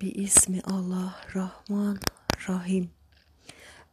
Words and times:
Bi 0.00 0.08
ismi 0.08 0.60
Allah 0.64 1.16
Rahman 1.34 1.98
Rahim. 2.48 2.90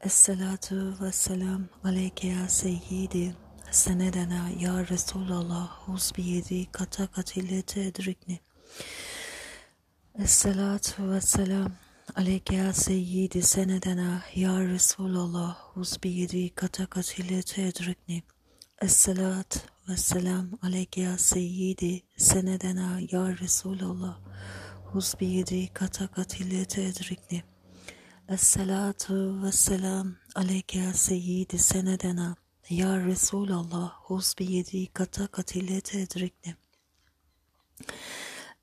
Esselatu 0.02 0.98
ve 1.02 1.12
selam 1.12 1.70
aleyke 1.84 2.28
ya 2.28 2.50
seyyidi. 2.50 3.36
Senedena 3.72 4.50
ya 4.60 4.88
Resulallah 4.90 5.68
huzbiyedi 5.68 6.72
kata 6.72 7.08
katillete 7.08 7.82
edrikni. 7.82 8.40
Esselatu 10.20 11.12
ve 11.12 11.22
selam 11.22 11.72
aleyke 12.16 12.56
ya 12.56 12.74
seyyidi 12.74 13.42
senedena 13.42 14.24
ya 14.36 14.60
Resulallah 14.60 15.56
huzbiyedi 15.74 16.50
kata 16.50 16.86
katillete 16.86 17.62
edrikni. 17.62 18.24
Esselat 18.82 19.66
ve 19.90 19.98
selam 19.98 20.50
aleyke 20.62 21.02
ya 21.02 21.18
seyyidi 21.18 22.04
senedena 22.18 23.00
ya 23.12 23.38
Resulallah 23.38 24.20
huz 24.94 25.14
biyedi 25.20 25.70
kata 25.74 26.08
katillete 26.08 26.84
edrikni. 26.84 27.44
Esselatu 28.30 29.44
ve 29.44 29.52
selam 29.52 30.16
aleyke 30.36 30.94
seyyidi 30.94 31.58
senedena 31.58 32.36
ya 32.70 33.06
Resulallah 33.06 33.94
huz 33.94 34.36
biyedi 34.40 34.88
kata 34.88 35.28
katillete 35.28 36.02
edrikni. 36.02 36.56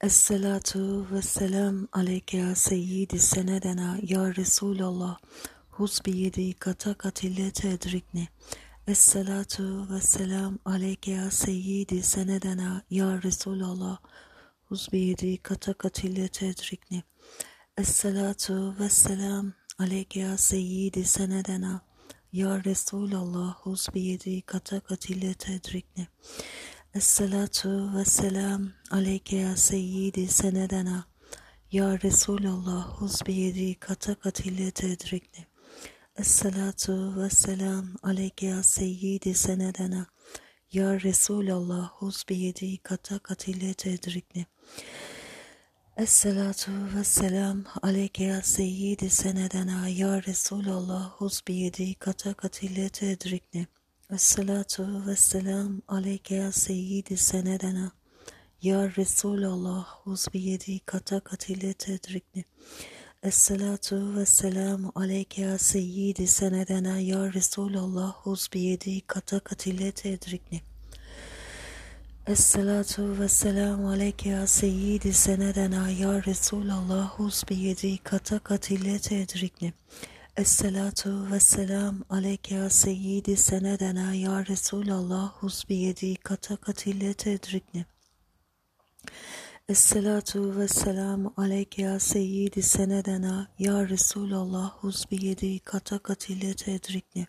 Esselatu 0.01 1.07
ve 1.12 1.23
selam 1.23 1.88
aleyke 1.93 2.55
seyyidi 2.55 3.19
senedena 3.19 3.99
ya 4.02 4.37
Resulallah 4.37 5.19
huz 5.71 6.01
biyedi 6.07 6.52
kata 6.52 6.95
katillete 6.95 7.69
edrikni. 7.69 8.29
Esselatu 8.87 9.93
ve 9.93 10.01
selam 10.01 10.59
aleyke 10.65 11.30
seyyidi 11.30 12.02
senedena 12.02 12.83
ya 12.91 13.23
Resulallah 13.23 13.99
Huzbiyedi 14.70 15.38
kata 15.42 15.74
katile 15.74 16.29
tedrikni. 16.29 17.02
Esselatu 17.79 18.74
ve 18.80 18.88
selam 18.88 19.52
aleyke 19.79 20.37
seyyidi 20.38 21.04
senedena. 21.04 21.80
Ya 22.32 22.65
Resulallah 22.65 23.54
huzbiyedi 23.54 24.43
kata 24.43 24.80
katile 24.80 25.35
tedrikni. 25.35 26.07
Esselatu 26.95 27.96
ve 27.96 28.04
selam 28.04 28.73
aleyke 28.90 29.37
ya 29.37 29.57
seyyidi 29.57 30.29
senedena. 30.29 31.05
Ya 31.73 32.01
Resulallah 32.02 32.88
huzbiyedi 32.88 33.74
kata 33.74 34.15
katile 34.15 34.71
tedrikni. 34.71 35.46
Esselatu 36.16 37.23
ve 37.23 37.30
selam 37.30 37.96
aleyke 38.02 38.46
ya 38.46 38.62
seyyidi 38.62 39.34
senedena. 39.34 40.07
Ya 40.73 41.01
Resulallah 41.01 41.90
huzbiyedi 41.90 42.79
kata 42.79 43.18
katile 43.18 43.74
tedrikni. 43.74 44.46
Esselatu 45.96 46.71
ve 46.96 47.04
selam 47.04 47.65
aleyke 47.82 48.24
ya 48.24 48.43
seyyidi 48.43 49.10
senedena 49.10 49.88
ya 49.88 50.23
Resulallah 50.23 51.10
huzbiyedi 51.10 51.95
kata 51.95 52.35
katile 52.35 52.88
tedrikni. 52.88 53.66
Esselatu 54.10 55.07
ve 55.07 55.16
selam 55.16 55.82
aleyke 55.88 56.35
ya 56.35 56.52
seyyidi 56.52 57.16
senedena 57.16 57.93
ya 58.62 58.96
Resulallah 58.96 59.87
huzbiyedi 60.04 60.80
kata 60.87 61.21
katile 61.21 61.73
tedrikni. 61.73 62.45
Esselatu 63.23 64.16
ve 64.16 64.27
selam 64.27 64.93
aleyke 64.94 65.43
ya 65.43 65.59
seyyidi 65.59 66.27
senedena 66.27 67.00
ya 67.00 67.32
Resulallah 67.32 68.12
huzbiyedi 68.12 69.00
kata 69.00 69.41
katile 69.41 69.93
tedrikni. 69.93 70.69
Esselatu 72.26 73.21
ve 73.21 73.28
selamu 73.28 73.91
aleyke 73.91 74.28
ya 74.28 74.47
seyyidi 74.47 75.12
senedena 75.12 75.91
ya 75.91 76.25
Resulallah 76.25 77.09
huzbiyedi 77.09 77.99
kata 77.99 78.38
katile 78.38 78.99
tedrikni. 78.99 79.72
Esselatu 80.37 81.32
ve 81.32 81.41
selam 81.41 82.04
aleyke 82.10 82.54
ya 82.54 82.71
seyyidi 82.71 83.37
senedena 83.37 84.15
ya 84.15 84.47
Resulallah 84.47 85.33
huzbiyedi 85.33 86.17
kata 86.17 86.56
katile 86.56 87.15
tedrikni. 87.15 87.84
Esselatu 89.69 90.59
ve 90.59 90.69
selamu 90.69 91.33
aleyke 91.37 91.83
ya 91.83 92.00
seyyidi 92.00 92.62
senedena 92.62 93.47
ya 93.59 93.89
Resulallah 93.89 94.71
huzbiyedi 94.71 95.59
kata 95.59 95.99
katile 95.99 96.55
tedrikni. 96.55 97.27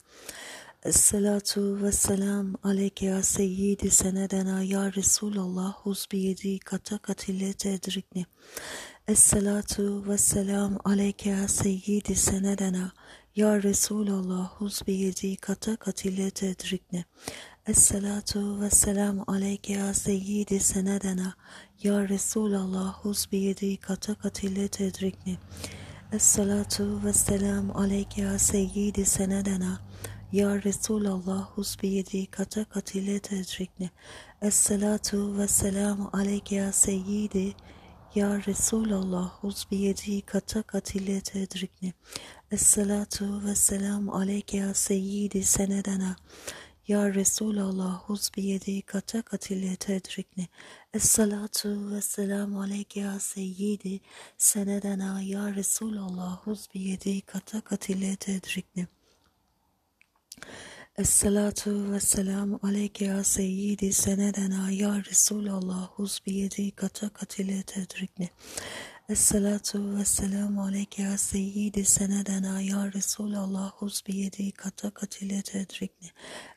Esselatu 0.86 1.84
ve 1.84 1.92
selam 1.92 2.56
aleyke 2.64 3.06
ya 3.06 3.24
seyyidi 3.24 3.92
senedena 3.92 4.64
ya 4.64 4.94
Resulallah 4.94 5.74
huzbiyedi 5.74 6.60
kata 6.60 6.98
katile 6.98 7.54
tedrikni. 7.54 8.26
Esselatu 9.08 10.10
ve 10.10 10.18
selam 10.18 10.78
aleyke 10.86 11.30
ya 11.30 11.48
seyyidi 11.48 12.16
senedena 12.16 12.92
ya 13.36 13.64
Resulallah 13.64 14.50
huzbiyedi 14.58 15.36
kata 15.36 15.76
katile 15.76 16.30
tedrikni. 16.30 17.06
Esselatu 17.68 18.62
ve 18.62 18.70
selam 18.70 19.24
aleyke 19.30 19.74
ya 19.74 19.94
seyyidi 19.94 20.60
senedena 20.60 21.34
ya 21.84 22.10
Resulallah 22.10 22.94
huzbiyedi 22.94 23.78
kata 23.78 24.16
katile 24.16 24.68
tedrikni. 24.68 25.38
Esselatu 26.12 27.06
ve 27.06 27.14
selam 27.14 27.78
aleyke 27.78 28.22
ya 28.22 28.40
seyyidi 28.40 29.06
senedena 29.06 29.91
ya 30.32 30.62
Resulallah 30.64 31.50
huzbiyedi 31.56 32.26
kata 32.26 32.66
katile 32.66 33.20
tedrikni. 33.20 33.90
Esselatu 34.42 35.38
ve 35.38 35.48
selamu 35.48 36.10
aleyke 36.14 36.56
ya 36.56 36.72
seyyidi. 36.72 37.56
Ya 38.16 38.46
Resulallah 38.46 39.30
huzbiyedi 39.42 40.22
kata 40.22 40.64
katile 40.64 41.22
tedrikni. 41.22 41.94
Esselatu 42.52 43.46
ve 43.46 43.56
selamu 43.56 44.16
aleyke 44.16 44.58
ya 44.58 44.74
seyyidi 44.74 45.44
senedena. 45.44 46.16
Ya 46.88 47.14
Resulallah 47.14 48.02
huzbiyedi 48.04 48.82
kata 48.82 49.22
katile 49.22 49.76
tedrikni. 49.76 50.48
Esselatu 50.94 51.92
ve 51.92 52.02
selamu 52.02 52.62
aleyke 52.62 53.00
ya 53.00 53.20
seyyidi 53.20 54.02
senedena. 54.38 55.22
Ya 55.22 55.56
Resulallah 55.56 56.38
huzbiyedi 56.46 57.22
kata 57.22 57.62
katile 57.62 58.16
tedrikni. 58.16 58.88
Esselatu 61.02 61.92
ve 61.94 62.00
selamu 62.00 62.60
aleyke 62.64 63.06
ya 63.06 63.24
seyyidi 63.24 63.94
senedena 63.94 64.72
ya 64.72 65.04
Resulallah 65.04 65.90
huzbiyedi 65.90 66.72
kata 66.72 67.10
katile 67.10 67.64
tedrikni. 67.64 68.30
Esselatu 69.10 69.98
ve 69.98 70.06
selamu 70.06 70.66
aleyke 70.66 71.02
ya 71.02 71.18
seyyidi 71.18 71.86
senedena 71.86 72.62
ya 72.62 72.92
Resulallah 72.94 73.72
huzbiyedi 73.72 74.52
kata 74.52 74.92
katile 74.92 75.42
tedrikni. 75.42 76.12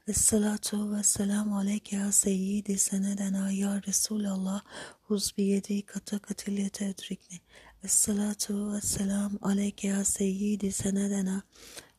Esselatu 0.09 0.97
ve 0.97 1.03
selamu 1.03 1.59
aleyke 1.59 1.97
ya 1.97 2.13
seyyidi 2.13 2.79
senedena 2.79 3.53
ya 3.53 3.83
Resulallah 3.87 4.63
huzbiyedi 5.03 5.83
kata 5.83 6.19
katile 6.19 6.69
tedrikni. 6.69 7.41
Esselatu 7.85 8.73
ve 8.73 8.81
selamu 8.81 9.39
aleyke 9.43 9.89
ya 9.89 10.05
seyyidi 10.05 10.73
senedena 10.73 11.31
ya 11.33 11.43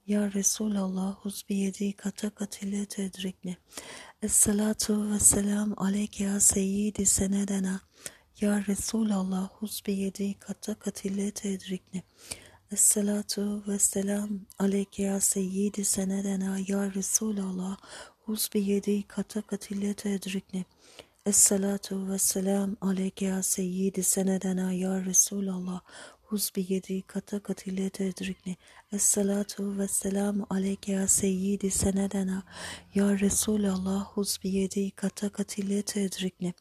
Resulallah 0.10 1.16
huzbiyedi 1.16 1.94
kata 1.94 2.30
katile 2.30 2.86
tedrikni. 2.86 3.58
Esselatu 4.22 5.12
ve 5.12 5.20
selam 5.20 5.74
aleyke 5.78 6.24
ya 6.24 6.40
seyyidi 6.40 7.06
senedena. 7.06 7.80
Ya 8.42 8.64
Resulallah 8.68 9.50
huzbiyedi 9.50 10.34
kata 10.40 10.76
katile 10.76 11.32
tedrikni. 11.32 12.04
Esselatu 12.72 13.64
ve 13.68 13.80
selam 13.80 14.30
aleyke 14.60 15.04
ya 15.04 15.22
seyyidi 15.22 15.86
senedena. 15.86 16.58
Ya 16.68 16.94
Resulallah 16.94 17.78
huzbiyedi 18.26 19.04
kata 19.08 19.42
katile 19.42 19.94
tedrikni. 19.94 20.66
Esselatu 21.26 22.10
ve 22.10 22.20
selam 22.20 22.78
aleyke 22.82 23.26
ya 23.26 23.44
seyyidi 23.44 24.04
senedena. 24.04 24.74
Ya 24.74 25.06
Resulallah 25.06 25.82
huzbiyedi 26.30 27.02
kata 27.02 27.40
katile 27.40 27.90
tedrikni. 27.90 28.58
Esselatu 28.92 29.80
ve 29.80 29.88
selamu 29.88 30.48
aleyke 30.50 30.92
ya 30.92 31.08
seyyidi 31.08 31.72
senedena. 31.72 32.44
Ya 32.96 33.20
Resulallah 33.20 34.06
huzbiyedi 34.06 34.92
kata 34.92 35.30
katile 35.30 35.82
tedrikni. 35.82 36.54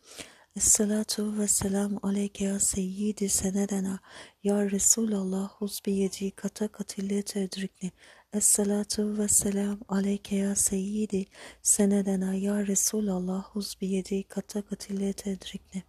Esselatu 0.56 1.38
ve 1.38 1.48
selamu 1.48 2.00
aleyke 2.02 2.44
ya 2.44 2.60
seyyidi 2.60 3.28
senedena. 3.28 3.98
Ya 4.42 4.70
Resulallah 4.70 5.48
huzbiyedi 5.48 6.30
kata 6.30 6.68
katile 6.68 7.22
tedrikni. 7.22 7.92
Esselatu 8.34 9.18
ve 9.18 9.28
selam 9.28 9.78
aleyke 9.88 10.36
ya 10.36 10.54
seyyidi 10.56 11.26
senedena. 11.62 12.34
Ya 12.34 12.66
Resulallah 12.66 13.42
huzbiyedi 13.44 14.22
kata 14.22 14.62
katile 14.62 15.12
tedrikni. 15.12 15.82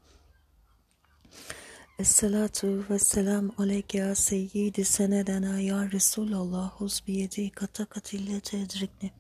Esselatu 2.00 2.86
ve 2.90 3.00
selam 3.00 3.52
aleyke 3.58 3.98
ya 3.98 4.16
seyyidi 4.16 4.86
senedena 4.86 5.60
ya 5.60 5.92
Resulallah 5.92 6.72
huzbiyedi 6.72 7.50
kata 7.50 7.86
katille 7.86 8.40
tedrikni. 8.40 9.12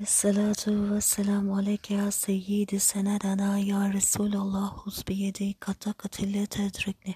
Esselatu 0.00 0.94
ve 0.94 1.00
selam 1.00 1.52
aleyke 1.52 1.94
ya 1.94 2.10
seyyidi 2.10 2.80
senedena 2.80 3.58
ya 3.58 3.92
Resulallah 3.92 4.72
huzbiyedi 4.76 5.54
kata 5.54 5.92
katille 5.92 6.46
tedrikni. 6.46 7.14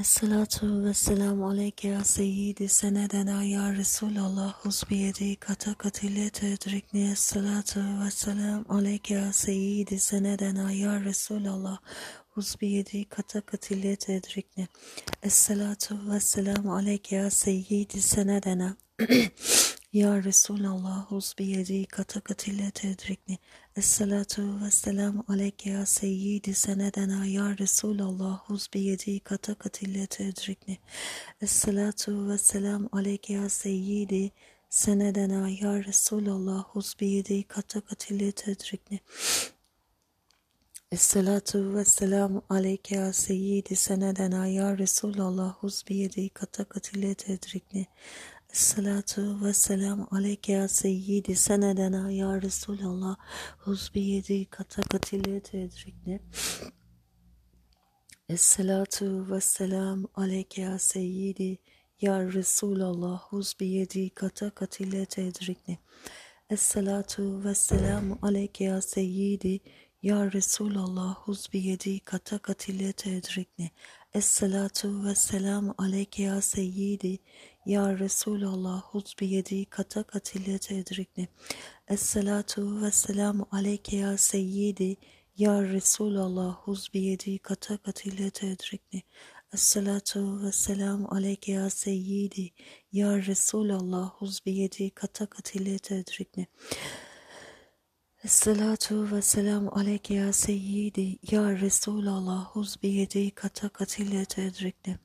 Esselatu 0.00 0.84
ve 0.84 0.94
selamu 0.94 1.48
aleyke 1.48 1.88
ya 1.88 2.04
seyyidi 2.04 2.68
senedena 2.68 3.44
ya 3.44 3.72
Resulallah 3.72 4.52
husbiyedi 4.52 5.36
kata 5.36 5.74
katile 5.74 6.30
tedrikni 6.30 7.10
Esselatu 7.10 7.80
ve 7.80 8.10
selamu 8.10 8.64
aleyke 8.68 9.14
ya 9.14 9.32
seyyidi 9.32 9.98
senedena 9.98 10.72
ya 10.72 11.04
Resulallah 11.04 11.78
husbiyedi 12.30 13.04
kata 13.04 13.40
katile 13.40 13.96
tedrikni 13.96 14.68
Esselatu 15.22 16.10
ve 16.10 16.20
selamu 16.20 16.76
aleyke 16.76 17.16
ya 17.16 17.30
seyyidi 17.30 18.00
senedena. 18.00 18.76
Ya 19.92 20.24
Resulallah 20.24 21.06
husbiyedi 21.10 21.86
kata 21.86 22.20
katile 22.20 22.70
tedrikni 22.70 23.38
Esselatu 23.76 24.64
ve 24.64 24.70
selamu 24.70 25.24
aleyke 25.28 25.70
ya 25.70 25.86
seyyidi 25.86 26.54
senedena. 26.54 27.26
Ya 27.26 27.58
Resulallah 27.58 28.38
huzbiyedi 28.46 29.20
kata 29.20 29.54
katille 29.54 30.06
tedrikni. 30.06 30.78
Esselatu 31.40 32.28
ve 32.28 32.38
selamu 32.38 32.88
aleyke 32.92 33.32
ya 33.32 33.48
seyyidi 33.48 34.32
senedena. 34.68 35.48
Ya 35.48 35.84
Resulallah 35.84 36.64
huzbiyedi 36.64 37.42
kata 37.42 37.80
katille 37.80 38.32
tedrikni. 38.32 39.00
Esselatu 40.92 41.74
ve 41.76 41.84
selamu 41.84 42.42
aleyke 42.48 42.94
ya 42.96 43.12
seyyidi 43.12 43.76
senedena 43.76 44.46
ya 44.46 44.78
Resulallah. 44.78 45.54
Huzbiyedi 45.54 46.28
kata 46.28 46.64
katille 46.64 47.14
tedrikni. 47.14 47.86
Esselatu 48.52 49.44
ve 49.44 49.52
selamu 49.52 50.08
aleyke 50.10 50.52
ya 50.52 50.68
seyyidi 50.68 51.36
senedena 51.36 52.12
ya 52.12 52.42
Resulallah. 52.42 53.16
Huzbiyedi 53.58 54.44
katakatile 54.44 55.40
tedrikne 55.40 56.20
Esselatu 58.28 59.30
ve 59.30 59.40
selamu 59.40 60.08
aleyke 60.14 60.62
ya 60.62 60.78
seyyidi 60.78 61.58
ya 62.00 62.32
Resulallah. 62.32 63.20
Huzbiyedi 63.20 64.10
katakatile 64.10 65.06
tedrikne 65.06 65.78
Esselatu 66.50 67.44
ve 67.44 67.54
selamu 67.54 68.18
aleyke 68.22 68.64
ya 68.64 68.82
seyyidi 68.82 69.60
ya 70.02 70.30
Resulallah 70.30 71.14
huzbiyedi 71.14 72.00
katakatile 72.00 72.92
tedrikne 72.92 73.70
Esselatu 74.14 75.04
ve 75.04 75.14
selamu 75.14 75.74
aleyke 75.78 76.22
ya 76.22 76.42
seyyidi 76.42 77.20
ya 77.66 77.98
Resulallah 77.98 78.82
huz 78.82 79.14
biyedi 79.20 79.66
kata 79.66 80.02
katile 80.02 80.58
tedrikni. 80.58 81.28
Esselatu 81.88 82.82
ve 82.82 82.90
selamu 82.90 83.46
aleyke 83.52 83.96
ya 83.96 84.18
seyyidi. 84.18 84.96
Ya 85.36 85.62
Resulallah 85.62 86.54
huz 86.54 86.88
biyedi 86.94 87.38
kata 87.38 87.76
katile 87.76 88.30
tedrikni. 88.30 89.02
Esselatu 89.54 90.42
ve 90.44 90.52
selamu 90.52 91.14
aleyke 91.14 91.52
ya 91.52 91.70
seyyidi. 91.70 92.52
Ya 92.92 93.26
Resulallah 93.26 94.10
huz 94.10 94.46
biyedi 94.46 94.90
kata 94.90 95.26
katile 95.26 95.78
tedrikni. 95.78 96.46
Esselatu 98.24 99.12
ve 99.12 99.22
selamu 99.22 99.70
aleyke 99.76 100.14
ya 100.14 100.32
seyyidi. 100.32 101.18
Ya 101.30 101.60
Resulallah 101.60 102.44
huz 102.44 102.82
biyedi 102.82 103.30
kata 103.30 103.68
katile 103.68 104.24
tedrikni. 104.24 104.98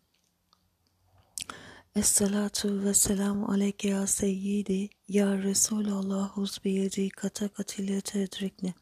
Esselatu 1.95 2.85
ve 2.85 2.94
selamu 2.94 3.51
aleyke 3.51 3.88
ya 3.89 4.07
seyyidi 4.07 4.89
ya 5.07 5.44
Resulallah 5.44 6.29
huzbiyedi 6.29 7.09
kata 7.09 7.47
katile 7.47 8.01
tedrikni. 8.01 8.73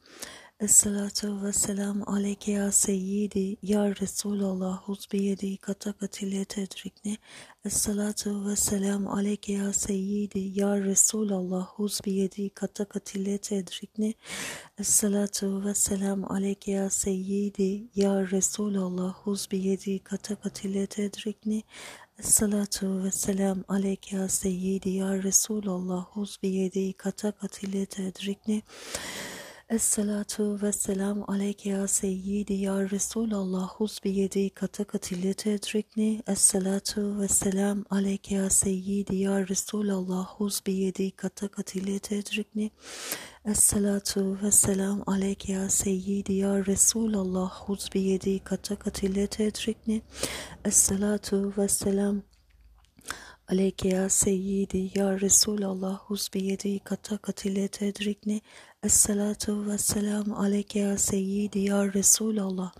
Esselatu 0.63 1.45
ve 1.45 1.53
selamu 1.53 2.03
aleyke 2.07 2.51
ya 2.51 2.71
seyyidi 2.71 3.57
ya 3.63 3.95
Resulallah 3.95 4.81
huzbiyedi 4.81 5.57
kata 5.57 5.93
katile 5.93 6.45
tedrikni. 6.45 7.17
Esselatu 7.65 8.45
ve 8.49 8.55
selamu 8.55 9.15
aleyke 9.15 9.53
ya 9.53 9.73
seyyidi 9.73 10.59
ya 10.59 10.83
Resulallah 10.83 11.67
huzbiyedi 11.67 12.49
kata 12.49 12.85
katile 12.85 13.37
tedrikni. 13.37 14.15
Esselatu 14.79 15.65
ve 15.65 15.73
selamu 15.75 16.27
aleyke 16.27 16.71
ya 16.71 16.89
seyyidi 16.89 17.87
ya 17.95 18.31
Resulallah 18.31 19.13
huzbiyedi 19.13 19.99
kata 19.99 20.35
katile 20.35 20.87
tedrikni. 20.87 21.63
Salatu 22.21 23.03
ve 23.03 23.11
selam 23.11 23.63
aleyke 23.67 24.15
ya 24.15 24.29
seyyidi 24.29 24.89
ya 24.89 25.23
Resulallah 25.23 26.05
huz 26.05 26.37
biyedi 26.43 26.93
kata 26.93 27.31
tedrikni. 27.31 28.63
Esselatu 29.69 30.61
ve 30.61 30.71
selam 30.71 31.29
aleyke 31.29 31.69
ya 31.69 31.87
seyyidi 31.87 32.53
ya 32.53 32.89
Resulallah 32.89 33.69
huz 33.69 33.99
biyedi 34.03 34.49
kata 34.49 34.83
katile 34.83 35.33
tedrikni. 35.33 36.21
Esselatu 36.27 37.19
ve 37.19 37.27
selam 37.27 37.85
aleyke 37.89 38.35
ya 38.35 38.49
seyyidi 38.49 39.15
ya 39.15 39.47
Resulallah 39.47 40.25
huz 40.25 40.61
biyedi 40.65 41.11
kata 41.11 41.47
katile 41.47 41.99
tedrikni. 41.99 42.71
Esselatu 43.45 44.37
ve 44.43 44.51
selam 44.51 45.03
aleyke 45.07 45.53
ya 45.53 45.69
seyyidi 45.69 46.33
ya 46.33 46.65
Resulallah 46.65 47.49
huz 47.51 47.89
biyedi 47.93 48.39
kata 48.39 48.75
katile 48.75 49.27
tedrikni. 49.27 50.01
Esselatu 50.65 51.53
ve 51.57 51.67
selam 51.67 52.21
aleyke 53.47 53.89
ya 53.89 54.09
seyyidi 54.09 54.91
ya 54.95 55.21
Resulallah 55.21 55.99
huz 55.99 56.29
biyedi 56.33 56.79
kata 56.79 57.17
katile 57.17 57.67
tedrikni. 57.67 58.41
Esselatu 58.83 59.67
ve 59.67 59.77
selam 59.77 60.33
aleyke 60.33 60.79
ya 60.79 60.97
seyyidi 60.97 61.59
ya 61.59 61.93
Resulallah 61.93 62.71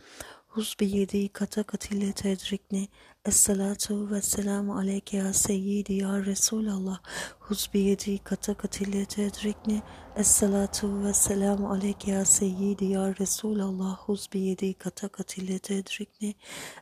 huz 0.48 0.76
biyedi 0.80 1.30
kata 1.30 1.64
katile 1.64 2.12
tedrikni. 2.12 2.88
Esselatu 3.26 4.12
ve 4.12 4.22
selamu 4.22 4.78
aleyke 4.78 5.18
ya 5.18 5.34
seyyidi 5.34 5.94
ya 5.94 6.26
Resulallah 6.26 7.00
huz 7.40 7.70
biyedi 7.74 8.18
kata 8.18 8.54
katile 8.54 9.06
tedrikni. 9.06 9.82
Esselatu 10.16 11.06
ve 11.06 11.14
selamu 11.14 11.72
aleyke 11.72 12.12
ya 12.12 12.26
seyyidi 12.26 12.86
ya 12.86 13.16
Resulallah 13.20 13.98
huz 13.98 14.30
biyedi 14.34 14.74
kata 14.74 15.08
katile 15.08 15.60
tedrikni. 15.60 16.36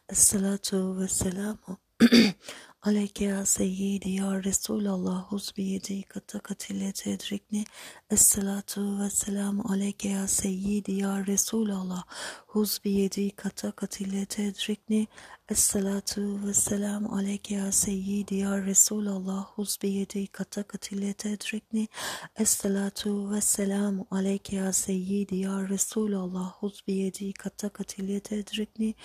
Esselatu 0.09 0.99
ve 0.99 1.07
selamu 1.07 1.77
Aleyke 2.83 3.25
ya 3.25 3.45
seyyidi 3.45 4.15
ya 4.15 4.43
Resulallah 4.43 5.23
huz 5.29 5.53
biyedi 5.57 6.03
kata 6.03 6.39
katile 6.39 6.91
tedrikni. 6.91 7.65
Esselatu 8.11 8.99
ve 8.99 9.09
selamu 9.09 9.71
aleyke 9.71 10.09
ya 10.09 10.27
seyyidi 10.27 10.99
ya 10.99 11.25
Resulallah 11.27 12.03
huz 12.47 12.79
biyedi 12.85 13.31
kata 13.31 13.71
katile 13.71 14.25
tedrikni. 14.25 15.07
Esselatu 15.49 16.47
ve 16.47 16.53
selamu 16.53 17.15
aleyke 17.17 17.55
ya 17.55 17.71
seyyidi 17.71 18.35
ya 18.35 18.65
Resulallah 18.65 19.45
huz 19.45 19.77
biyedi 19.81 20.27
kata 20.27 20.63
katile 20.63 21.13
tedrikni. 21.13 21.87
Esselatu 22.35 23.31
ve 23.31 23.41
selamu 23.41 24.07
aleyke 24.11 24.55
ya 24.55 24.73
seyyidi 24.73 25.37
ya 25.37 25.69
Resulallah 25.69 26.53
huz 26.59 26.81
biyedi 26.87 27.33
kata 27.33 27.69
katile 27.69 28.19
tedrikni. 28.19 28.95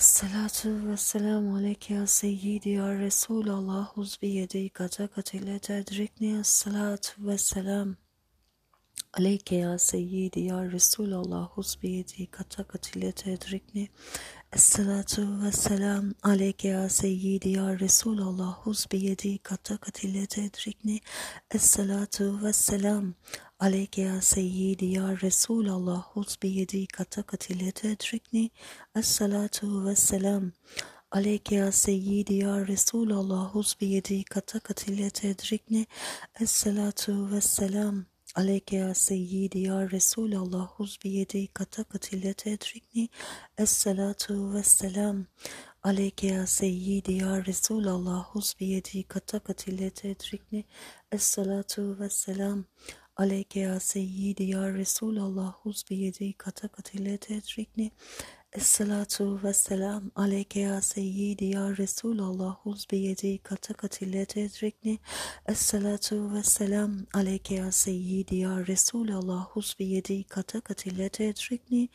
Salatu 0.00 0.88
ve 0.88 0.96
selamu 0.96 1.56
aleyke 1.56 1.94
ya 1.94 2.06
seyyidi 2.06 2.70
ya 2.70 2.98
Resulallah 2.98 3.88
huz 3.88 4.22
biyedi 4.22 4.68
kata 4.70 5.08
katile 5.08 5.58
tedrikni. 5.58 6.44
Salatu 6.44 7.12
ve 7.18 7.38
selam 7.38 7.96
aleyke 9.12 9.56
ya 9.56 9.78
seyyidi 9.78 10.40
ya 10.40 10.72
Resulallah 10.72 11.48
huz 11.50 11.76
biyedi 11.82 12.26
kata 12.26 12.64
katile 12.64 13.12
tedrikni. 13.12 13.88
Esselatu 14.52 15.42
ve 15.44 15.52
selam 15.52 16.14
aleyke 16.22 16.68
ya 16.68 16.88
seyyidi 16.88 17.50
ya 17.50 17.80
Resulallah 17.80 18.52
huz 18.64 18.86
biyedi 18.92 19.38
kata 19.38 19.76
katile 19.78 20.26
tedrikni. 20.26 21.00
Esselatu 21.54 22.44
ve 22.44 22.52
selam 22.52 23.14
Aleyke 23.60 24.02
ya 24.02 24.20
seyyidi 24.22 24.86
ya 24.94 25.16
Resulallah 25.22 26.02
huz 26.02 26.36
biyedi 26.42 26.86
kata 26.86 27.22
katile 27.22 27.72
tedrikni. 27.72 28.50
Esselatu 28.96 29.86
ve 29.86 29.96
selam. 29.96 30.52
Aleyke 31.10 31.54
ya 31.54 31.72
seyyidi 31.72 32.34
ya 32.34 32.66
Resulallah 32.68 33.54
huz 33.54 33.76
biyedi 33.80 34.24
kata 34.24 34.60
katile 34.60 35.10
tedrikni. 35.10 35.86
Esselatu 36.40 37.32
ve 37.32 37.40
selam. 37.40 38.09
Aleyke 38.34 38.76
ya 38.76 38.94
seyyidi 38.94 39.62
ya 39.62 39.90
Resulallah 39.90 40.68
huz 40.68 40.98
biyedi 41.04 41.48
kata 41.48 41.84
katile 41.84 42.34
tedrikni. 42.34 43.08
Esselatu 43.58 44.54
ve 44.54 44.62
selam. 44.62 45.26
Aleyke 45.82 46.26
ya 46.26 46.46
seyyidi 46.46 47.12
ya 47.12 47.46
Resulallah 47.46 48.24
huz 48.24 48.54
biyedi 48.60 49.02
kata 49.02 49.38
katile 49.40 49.90
tedrikni. 49.90 50.64
Esselatu 51.12 52.00
ve 52.00 52.10
selam. 52.10 52.64
Aleyke 53.16 53.60
ya 53.60 53.80
seyyidi 53.80 54.44
ya 54.50 54.74
Resulallah 54.74 55.52
huz 55.62 55.84
biyedi 55.90 56.32
kata 56.32 56.68
katile 56.68 57.18
tedrikni. 57.18 57.92
Esselatu 58.52 59.40
ve 59.44 59.52
selam 59.54 60.10
aleyke 60.16 60.60
ya 60.60 60.82
seyyidi 60.82 61.44
ya 61.44 61.76
Resulallah 61.76 62.56
huz 62.56 62.86
biyedi 62.92 63.38
katakatile 63.38 64.24
tedrikni. 64.24 64.98
Esselatu 65.48 66.34
ve 66.34 66.42
selam 66.42 67.06
aleyke 67.14 67.54
ya 67.54 67.72
seyyidi 67.72 68.36
ya 68.36 68.66
Resulallah 68.66 69.46
huz 69.46 69.74
biyedi 69.78 70.24
katakatile 70.24 71.08
tedrikni. 71.08 71.88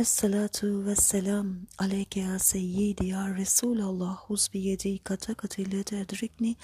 Esselatu 0.00 0.86
ve 0.86 0.96
selam 0.96 1.56
aleyke 1.78 2.20
ya 2.20 2.38
seyyidi 2.38 3.06
ya 3.06 3.36
Resulallah 3.36 4.16
huz 4.16 4.48
biyedi 4.54 4.98
katakatile 4.98 5.82
tedrikni. 5.84 6.56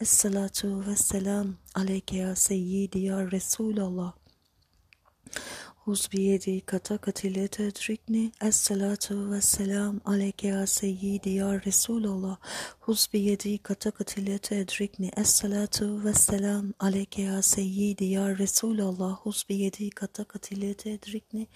Esselatu 0.00 0.86
ve 0.86 0.96
selam 0.96 1.54
aleyke 1.74 2.16
ya 2.16 2.36
seyyidi 2.36 2.98
ya 2.98 3.30
Resulallah 3.30 4.12
Huz 5.86 6.08
biyedi 6.12 6.60
katakatile 6.60 7.48
tedrikni. 7.48 8.32
Esselatu 8.42 9.32
ve 9.32 9.40
selam 9.40 10.00
aleyke 10.04 10.48
ya 10.48 10.66
seyyidi 10.66 11.30
ya 11.30 11.64
Resulallah. 11.64 12.36
Huz 12.80 13.08
biyedi 13.12 13.58
katakatile 13.58 14.38
tedrikni. 14.38 15.10
Esselatu 15.16 16.04
ve 16.04 16.14
selam 16.14 16.72
aleyke 16.78 17.22
ya 17.22 17.42
seyyidi 17.42 18.04
ya 18.04 18.38
Resulallah. 18.38 19.16
Huz 19.16 19.44
biyedi 19.48 19.90
katakatile 19.90 20.74
tedrikni. 20.74 21.46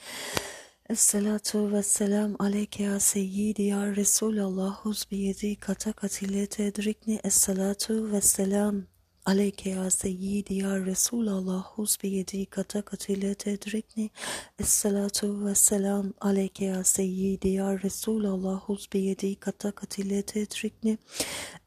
Esselatu 0.90 1.72
ve 1.72 1.82
selam 1.82 2.37
aleyke 2.38 2.82
ya 2.82 3.00
seyyidi 3.00 3.62
ya 3.62 3.96
Resulallah. 3.96 4.76
Huz 4.76 5.06
biyedi 5.10 5.56
katakatile 5.56 6.46
tedrikni. 6.46 7.20
Esselatu 7.25 8.12
ve 8.12 8.20
selam 8.20 8.82
Aleyke 9.27 9.71
ya 9.71 9.91
seyyidi 9.91 10.55
ya 10.59 10.87
Resulallah 10.87 11.65
huz 11.65 11.99
biyedi 12.03 12.47
katakatile 12.47 13.35
tedrikni 13.35 14.11
Esselatu 14.59 15.47
ve 15.47 15.55
selam 15.55 16.12
aleyke 16.21 16.65
ya 16.65 16.85
seyyidi 16.85 17.49
ya 17.49 17.83
Resulallah 17.83 18.61
huz 18.61 18.89
biyedi 18.93 19.37
katakatile 19.37 20.23
tedrikni 20.23 20.99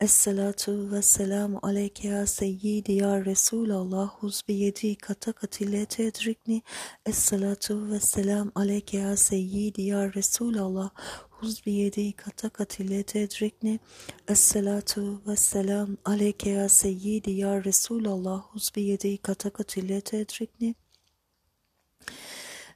Esselatu 0.02 0.92
ve 0.92 1.02
selam 1.02 1.60
aleyke 1.66 2.08
ya 2.08 2.28
seyyidi 2.28 2.94
ya 2.94 3.26
Resulallah 3.26 4.10
huz 4.10 4.42
biyedi 4.48 4.96
katakatile 4.96 5.86
tedrikni 5.86 6.62
Esselatu 7.06 7.92
ve 7.92 8.00
selam 8.00 8.52
aleyke 8.56 8.98
ya 8.98 9.18
seyyidi 9.18 9.82
ya 9.82 10.14
Resulallah 10.14 10.90
huz 11.44 11.66
biyedi 11.66 12.12
katakatile 12.14 13.04
tedrikni 13.04 13.80
Esselatu 14.28 15.22
ve 15.28 15.36
selam 15.36 15.98
aleyke 16.06 16.50
ya 16.50 16.70
seyyidi 16.70 17.32
ya 17.32 17.64
Resulallah. 17.64 18.42
Huz 18.42 18.76
biyedi 18.76 19.18
katakatile 19.18 20.02
tedrikni 20.02 20.76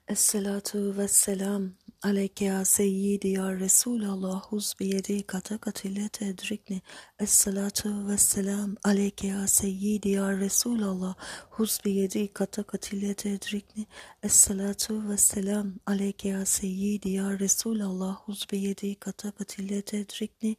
Esselatu 0.08 0.98
ve 0.98 1.08
selam 1.08 1.72
aleyke 2.08 2.46
ya 2.46 2.66
seyyidi 2.66 3.30
ya 3.32 3.60
Resulallah 3.60 4.42
huz 4.44 4.74
biyedi 4.80 5.24
katakatile 5.24 6.10
tedrikni 6.10 6.82
Esselatu 7.20 8.08
ve 8.10 8.18
selam 8.18 8.76
aleyke 8.84 9.28
ya 9.28 9.48
seyyidi 9.48 10.10
ya 10.10 10.40
Resulallah 10.40 11.16
huz 11.50 11.80
biyedi 11.86 12.28
katakatile 12.34 13.14
tedrikni 13.14 13.86
Esselatu 14.24 15.10
ve 15.10 15.18
selam 15.18 15.74
aleyke 15.86 16.30
ya 16.30 16.46
seyyidi 16.46 17.10
ya 17.10 17.40
Resulallah 17.40 18.16
huz 18.16 18.46
biyedi 18.52 18.96
katakatile 18.96 19.82
tedrikni 19.82 20.58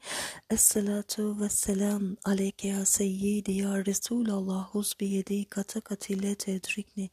Esselatu 0.50 1.40
ve 1.40 1.48
selam 1.48 2.16
aleyke 2.24 2.68
ya 2.68 2.84
seyyidi 2.84 3.52
ya 3.52 3.86
Resulallah 3.86 4.68
huz 4.74 4.94
biyedi 5.00 5.44
katakatile 5.44 6.34
tedrikni 6.34 7.10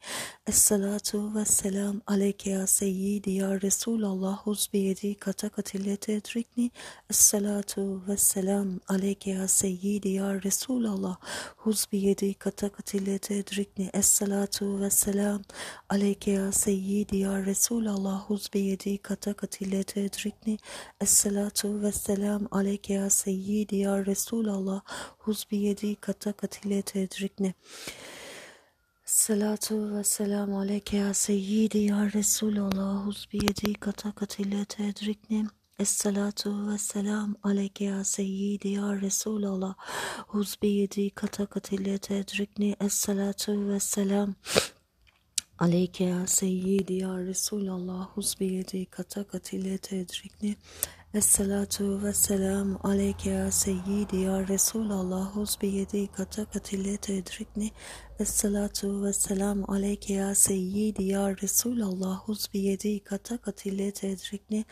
Esselatu 0.48 1.36
ve 1.36 1.46
selam 1.46 2.02
aleyke 2.08 2.50
ya 2.50 2.68
seyyidi 2.68 3.32
ya 3.32 3.62
Resulallah 3.62 4.25
huz 4.34 4.70
biyedi 4.74 5.16
katakatile 5.16 5.96
tedrikni 5.96 6.72
Esselatu 7.10 8.02
ve 8.08 8.18
selam 8.18 8.80
aleyke 8.88 9.32
ya 9.32 9.48
seyyidi 9.48 10.10
ya 10.10 10.44
Resulallah. 10.44 11.18
Huz 11.58 11.86
biyedi 11.92 12.34
katakatile 12.34 13.18
tedrikni 13.18 13.90
Esselatu 13.94 14.82
ve 14.82 14.90
selam 14.90 15.42
aleyke 15.90 16.32
ya 16.32 16.52
seyyidi 16.52 17.18
ya 17.18 17.46
Resulallah. 17.46 18.30
Huz 18.30 18.54
biyedi 18.54 18.98
katakatile 18.98 19.84
tedrikni 19.84 20.58
Esselatu 21.02 21.82
ve 21.82 21.92
selam 21.92 22.48
aleyke 22.52 22.94
ya 22.94 23.10
seyyidi 23.10 23.76
ya 23.76 24.06
Resulallah. 24.06 24.82
Huz 25.18 25.46
biyedi 25.52 25.96
katakatile 25.96 26.82
tedrikni 26.82 27.54
Salatu 29.06 29.98
ve 29.98 30.04
selamu 30.04 30.60
aleyke 30.60 30.98
ya 30.98 31.14
seyyidi 31.14 31.78
ya 31.78 32.14
Resulallah 32.14 33.06
huz 33.06 33.28
biyedi 33.34 33.74
katakatile 33.74 34.66
tedrikni. 34.66 35.46
Esselatu 35.80 36.68
ve 36.72 36.78
selam 36.78 37.36
aleyke 37.44 37.86
ya 37.86 38.04
seyyidi 38.04 38.68
ya 38.70 39.02
Resulallah 39.02 39.76
huz 40.28 40.58
biyedi 40.62 41.10
katakatile 41.10 41.98
tedrikni. 41.98 42.76
Esselatu 42.82 43.70
ve 43.70 43.80
selam 43.80 44.36
aleyke 45.60 46.04
ya 46.04 46.28
seyyidi 46.28 46.94
ya 46.94 47.18
Resulallah 47.18 48.10
huz 48.16 48.40
biyedi 48.40 48.86
katakatile 48.86 49.78
tedrikni. 49.78 50.56
Esselatu 51.14 52.04
ve 52.04 52.14
selam 52.14 52.80
aleyke 52.84 53.30
ya 53.30 53.52
seyyidi 53.52 54.18
ya 54.18 54.48
Resulallah 54.48 55.36
huz 55.36 55.58
biyedi 55.62 56.08
katakatile 56.08 56.98
tedrikni 56.98 57.72
Esselatu 58.20 59.04
ve 59.04 59.14
selam 59.14 59.70
aleyke 59.70 60.14
ya 60.14 60.36
seyyidi 60.36 61.04
ya 61.04 61.38
Resulallah. 61.38 62.20
Huz 62.20 62.54
biyedi 62.54 63.00
katakatile 63.00 63.92
tedrikni 63.92 64.66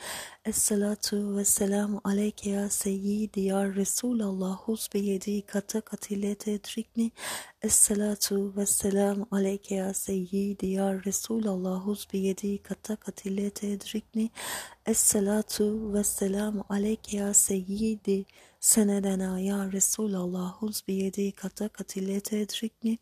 Esselatu 0.46 1.38
ve 1.38 1.46
selam 1.46 2.00
aleyke 2.04 2.50
ya 2.50 2.70
seyyidi 2.70 3.42
ya 3.42 3.76
Resulallah. 3.76 4.58
Huz 4.58 4.90
biyedi 4.94 5.42
katakatile 5.42 6.36
tedrikni 6.36 7.12
Esselatu 7.62 8.58
ve 8.58 8.66
selam 8.66 9.26
aleyke 9.32 9.76
ya 9.76 9.94
seyyidi 9.94 10.68
ya 10.68 11.04
Resulallah. 11.06 11.86
Huz 11.86 12.08
biyedi 12.14 12.58
katakatile 12.58 13.50
tedrikni 13.50 14.30
Esselatu 14.86 15.94
ve 15.94 16.04
selam 16.04 16.64
aleyke 16.70 17.18
ya 17.18 17.34
seyyidi 17.34 18.26
senedena 18.64 19.40
ya 19.40 19.72
Resulallah 19.72 20.54
huz 20.60 20.88
biyedi 20.88 21.32
katakatile 21.32 22.20
tedrikni 22.20 22.98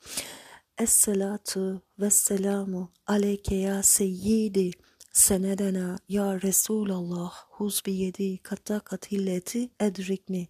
Esselatu 0.77 1.82
ve 2.00 2.10
selamu 2.10 2.89
aleyke 3.08 3.56
ya 3.56 3.84
seyyidi. 3.84 4.72
Senedena 5.13 6.00
ya 6.10 6.41
Resulallah 6.41 7.34
huz 7.50 7.82
biyedi 7.86 8.38
katakatilleti 8.38 9.70
edrikni 9.80 10.48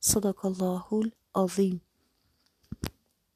Sadakallahul 0.00 1.10
azim 1.34 1.80